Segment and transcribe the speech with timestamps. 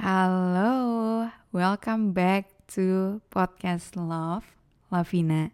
[0.00, 4.48] Halo, welcome back to podcast Love,
[4.88, 5.52] Lavina.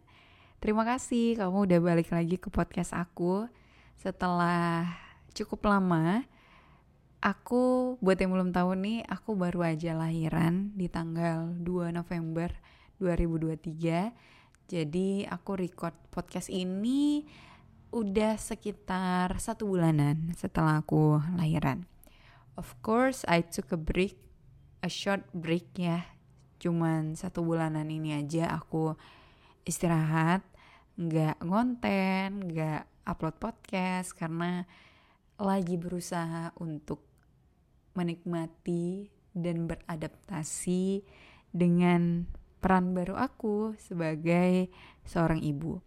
[0.62, 3.50] Terima kasih kamu udah balik lagi ke podcast aku
[3.98, 4.86] setelah
[5.34, 6.22] cukup lama.
[7.18, 12.54] Aku buat yang belum tahu nih, aku baru aja lahiran di tanggal 2 November
[13.02, 14.14] 2023.
[14.70, 17.26] Jadi aku record podcast ini
[17.90, 21.82] udah sekitar satu bulanan setelah aku lahiran.
[22.56, 24.16] Of course, I took a break,
[24.80, 26.04] a short break ya.
[26.56, 28.96] Cuman satu bulanan ini aja aku
[29.68, 30.42] istirahat,
[30.96, 34.64] nggak ngonten, nggak upload podcast karena
[35.36, 37.04] lagi berusaha untuk
[37.92, 41.04] menikmati dan beradaptasi
[41.52, 42.24] dengan
[42.60, 44.72] peran baru aku sebagai
[45.04, 45.80] seorang ibu.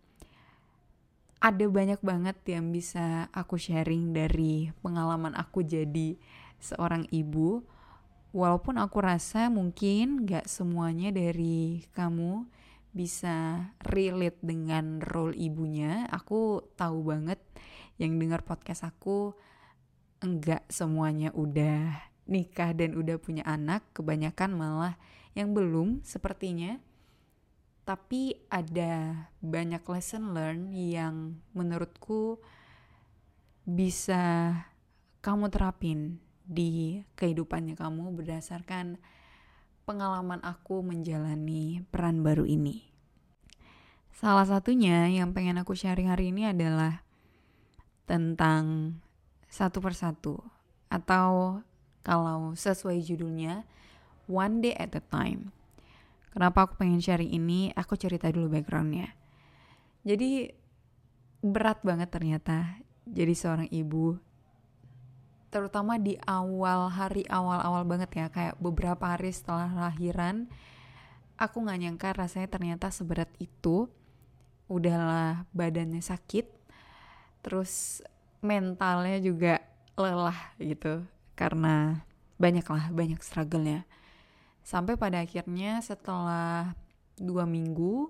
[1.39, 6.19] Ada banyak banget yang bisa aku sharing dari pengalaman aku jadi
[6.59, 7.63] seorang ibu.
[8.29, 12.45] Walaupun aku rasa mungkin gak semuanya dari kamu
[12.93, 16.05] bisa relate dengan role ibunya.
[16.13, 17.41] Aku tahu banget
[17.97, 19.33] yang dengar podcast aku
[20.19, 21.95] enggak semuanya udah
[22.29, 24.95] nikah dan udah punya anak, kebanyakan malah
[25.33, 26.77] yang belum sepertinya.
[27.87, 32.37] Tapi ada banyak lesson learn yang menurutku
[33.65, 34.53] bisa
[35.25, 38.97] kamu terapin di kehidupannya kamu berdasarkan
[39.85, 42.89] pengalaman aku menjalani peran baru ini.
[44.17, 47.05] Salah satunya yang pengen aku sharing hari ini adalah
[48.09, 48.97] tentang
[49.45, 50.41] satu persatu
[50.89, 51.61] atau
[52.01, 53.63] kalau sesuai judulnya
[54.25, 55.53] One Day at a Time.
[56.33, 57.69] Kenapa aku pengen sharing ini?
[57.77, 59.13] Aku cerita dulu backgroundnya.
[60.05, 60.49] Jadi
[61.41, 64.17] berat banget ternyata jadi seorang ibu.
[65.49, 70.45] Terutama di awal hari awal-awal banget ya, kayak beberapa hari setelah lahiran,
[71.41, 73.89] aku nggak nyangka rasanya ternyata seberat itu.
[74.69, 76.45] Udahlah badannya sakit,
[77.41, 78.05] terus
[78.39, 79.59] mentalnya juga
[79.99, 81.03] lelah gitu
[81.35, 82.03] karena
[82.39, 83.83] banyak lah banyak struggle-nya
[84.63, 86.71] sampai pada akhirnya setelah
[87.19, 88.07] dua minggu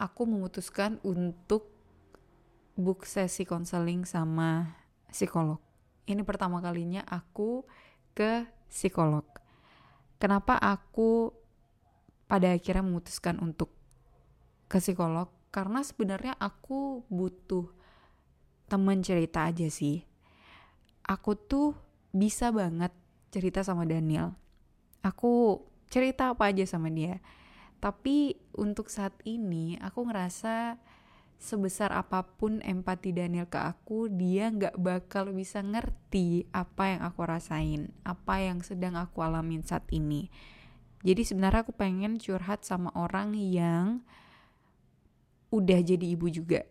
[0.00, 1.68] aku memutuskan untuk
[2.72, 4.80] book sesi konseling sama
[5.12, 5.60] psikolog
[6.06, 7.62] ini pertama kalinya aku
[8.12, 9.24] ke psikolog.
[10.18, 11.34] Kenapa aku
[12.30, 13.70] pada akhirnya memutuskan untuk
[14.70, 15.30] ke psikolog?
[15.52, 17.68] Karena sebenarnya aku butuh
[18.70, 20.00] temen cerita aja sih.
[21.04, 21.76] Aku tuh
[22.14, 22.94] bisa banget
[23.28, 24.32] cerita sama Daniel.
[25.04, 25.60] Aku
[25.92, 27.20] cerita apa aja sama dia.
[27.82, 30.78] Tapi untuk saat ini aku ngerasa
[31.42, 37.20] sebesar apa pun empati Daniel ke aku dia nggak bakal bisa ngerti apa yang aku
[37.26, 40.30] rasain apa yang sedang aku alamin saat ini.
[41.02, 44.06] Jadi sebenarnya aku pengen curhat sama orang yang
[45.50, 46.62] udah jadi ibu juga.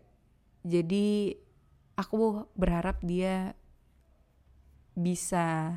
[0.64, 1.36] Jadi
[2.00, 3.52] aku berharap dia
[4.96, 5.76] bisa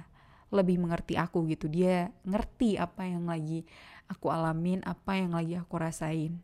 [0.56, 1.68] lebih mengerti aku gitu.
[1.68, 3.68] Dia ngerti apa yang lagi
[4.08, 6.40] aku alamin apa yang lagi aku rasain.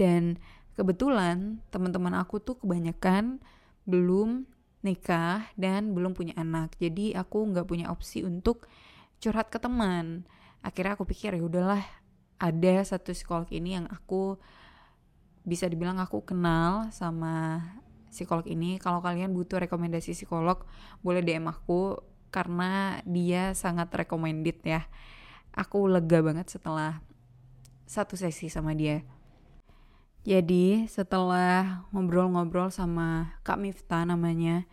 [0.00, 0.40] Dan
[0.74, 3.42] kebetulan teman-teman aku tuh kebanyakan
[3.86, 4.46] belum
[4.84, 8.68] nikah dan belum punya anak jadi aku nggak punya opsi untuk
[9.22, 10.28] curhat ke teman
[10.60, 11.82] akhirnya aku pikir ya udahlah
[12.36, 14.36] ada satu psikolog ini yang aku
[15.44, 17.60] bisa dibilang aku kenal sama
[18.14, 20.62] psikolog ini kalau kalian butuh rekomendasi psikolog
[21.02, 22.00] boleh DM aku
[22.34, 24.90] karena dia sangat recommended ya.
[25.54, 26.98] Aku lega banget setelah
[27.86, 29.06] satu sesi sama dia.
[30.24, 34.64] Jadi setelah ngobrol-ngobrol sama Kak Miftah namanya,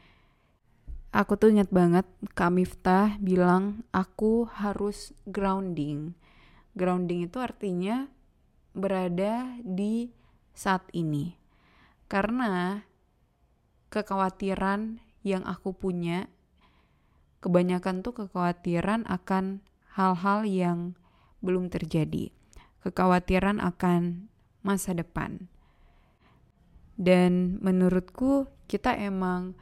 [1.12, 6.16] aku tuh inget banget Kak Miftah bilang aku harus grounding.
[6.72, 8.08] Grounding itu artinya
[8.72, 10.16] berada di
[10.56, 11.36] saat ini.
[12.08, 12.88] Karena
[13.92, 16.32] kekhawatiran yang aku punya
[17.44, 19.60] kebanyakan tuh kekhawatiran akan
[20.00, 20.80] hal-hal yang
[21.44, 22.32] belum terjadi.
[22.88, 24.31] Kekhawatiran akan
[24.62, 25.50] masa depan.
[26.98, 29.58] Dan menurutku kita emang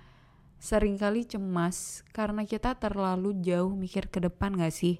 [0.60, 5.00] sering kali cemas karena kita terlalu jauh mikir ke depan gak sih?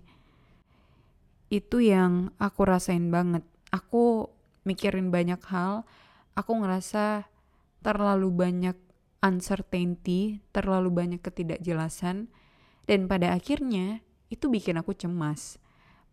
[1.51, 3.44] Itu yang aku rasain banget.
[3.69, 4.31] Aku
[4.63, 5.84] mikirin banyak hal,
[6.34, 7.28] aku ngerasa
[7.84, 8.78] terlalu banyak
[9.19, 12.31] uncertainty, terlalu banyak ketidakjelasan,
[12.88, 14.00] dan pada akhirnya
[14.31, 15.60] itu bikin aku cemas.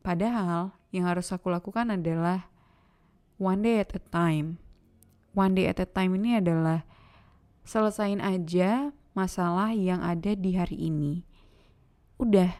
[0.02, 2.50] Padahal yang harus aku lakukan adalah
[3.36, 4.60] one day at a time.
[5.36, 6.88] One day at a time ini adalah
[7.64, 11.24] selesain aja masalah yang ada di hari ini.
[12.16, 12.56] Udah,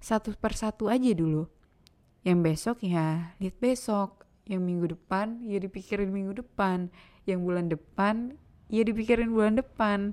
[0.00, 1.48] satu persatu aja dulu.
[2.24, 6.92] Yang besok ya lihat besok, yang minggu depan ya dipikirin minggu depan,
[7.24, 8.36] yang bulan depan
[8.68, 10.12] ya dipikirin bulan depan.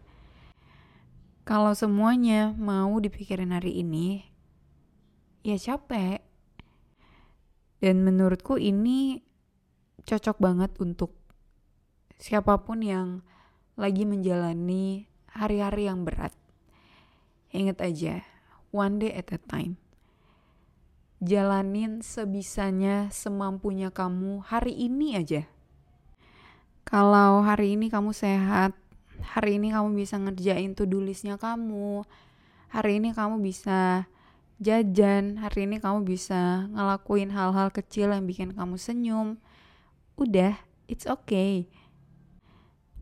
[1.45, 4.25] Kalau semuanya mau dipikirin hari ini,
[5.45, 6.23] ya capek.
[7.83, 9.21] Dan menurutku ini
[10.05, 11.11] cocok banget untuk
[12.21, 13.25] siapa pun yang
[13.75, 16.31] lagi menjalani hari-hari yang berat.
[17.51, 18.23] Ingat aja,
[18.71, 19.75] one day at a time.
[21.19, 25.47] Jalanin sebisanya, semampunya kamu hari ini aja.
[26.85, 28.77] Kalau hari ini kamu sehat,
[29.33, 32.05] hari ini kamu bisa ngerjain to-do listnya kamu,
[32.69, 34.05] hari ini kamu bisa
[34.61, 39.41] jajan, hari ini kamu bisa ngelakuin hal-hal kecil yang bikin kamu senyum.
[40.15, 40.55] Udah,
[40.87, 41.67] it's okay.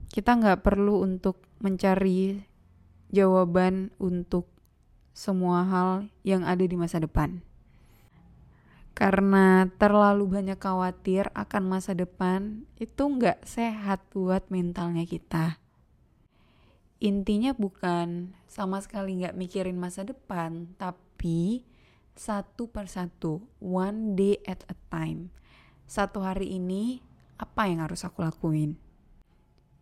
[0.10, 2.42] Kita nggak perlu untuk mencari
[3.14, 4.50] jawaban untuk
[5.14, 7.46] semua hal yang ada di masa depan.
[8.98, 15.58] Karena terlalu banyak khawatir akan masa depan, itu nggak sehat buat mentalnya kita.
[17.02, 21.66] Intinya bukan sama sekali nggak mikirin masa depan, tapi
[22.14, 25.34] satu persatu, one day at a time.
[25.84, 27.04] Satu hari ini,
[27.36, 28.80] apa yang harus aku lakuin?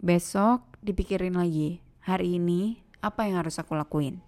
[0.01, 4.21] Besok dipikirin lagi, hari ini apa yang harus aku lakuin.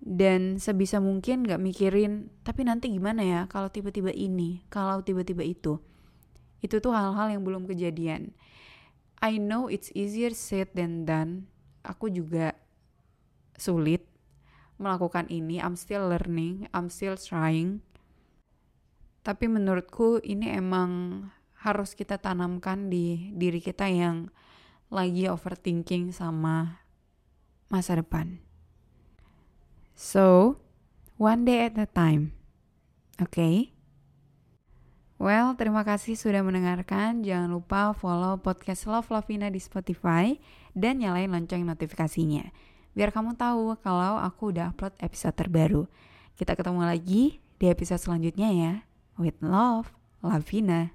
[0.00, 5.76] Dan sebisa mungkin gak mikirin, tapi nanti gimana ya kalau tiba-tiba ini, kalau tiba-tiba itu.
[6.64, 8.32] Itu tuh hal-hal yang belum kejadian.
[9.20, 11.50] I know it's easier said than done.
[11.84, 12.56] Aku juga
[13.60, 14.08] sulit
[14.80, 15.60] melakukan ini.
[15.60, 17.84] I'm still learning, I'm still trying.
[19.20, 21.24] Tapi menurutku ini emang
[21.60, 24.32] harus kita tanamkan di diri kita yang
[24.88, 26.82] lagi overthinking sama
[27.68, 28.40] masa depan.
[29.92, 30.56] So,
[31.20, 32.32] one day at a time.
[33.20, 33.36] Oke?
[33.36, 33.56] Okay?
[35.20, 37.20] Well, terima kasih sudah mendengarkan.
[37.20, 40.40] Jangan lupa follow podcast Love Lovina di Spotify
[40.72, 42.48] dan nyalain lonceng notifikasinya.
[42.96, 45.84] Biar kamu tahu kalau aku udah upload episode terbaru.
[46.40, 48.72] Kita ketemu lagi di episode selanjutnya ya.
[49.20, 50.92] With love, Lavina.